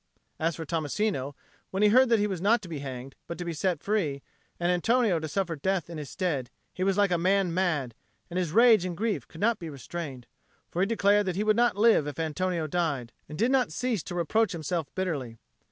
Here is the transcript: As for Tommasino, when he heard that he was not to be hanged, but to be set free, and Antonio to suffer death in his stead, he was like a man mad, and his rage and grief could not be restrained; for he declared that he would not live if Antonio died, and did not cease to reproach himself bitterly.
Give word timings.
As 0.39 0.55
for 0.55 0.65
Tommasino, 0.65 1.35
when 1.69 1.83
he 1.83 1.89
heard 1.89 2.09
that 2.09 2.17
he 2.17 2.25
was 2.25 2.41
not 2.41 2.63
to 2.63 2.67
be 2.67 2.79
hanged, 2.79 3.13
but 3.27 3.37
to 3.37 3.45
be 3.45 3.53
set 3.53 3.83
free, 3.83 4.23
and 4.59 4.71
Antonio 4.71 5.19
to 5.19 5.27
suffer 5.27 5.55
death 5.55 5.91
in 5.91 5.99
his 5.99 6.09
stead, 6.09 6.49
he 6.73 6.83
was 6.83 6.97
like 6.97 7.11
a 7.11 7.19
man 7.19 7.53
mad, 7.53 7.93
and 8.27 8.39
his 8.39 8.51
rage 8.51 8.83
and 8.83 8.97
grief 8.97 9.27
could 9.27 9.39
not 9.41 9.59
be 9.59 9.69
restrained; 9.69 10.25
for 10.71 10.81
he 10.81 10.87
declared 10.87 11.27
that 11.27 11.35
he 11.35 11.43
would 11.43 11.55
not 11.55 11.77
live 11.77 12.07
if 12.07 12.17
Antonio 12.19 12.65
died, 12.65 13.13
and 13.29 13.37
did 13.37 13.51
not 13.51 13.71
cease 13.71 14.01
to 14.01 14.15
reproach 14.15 14.53
himself 14.53 14.87
bitterly. 14.95 15.37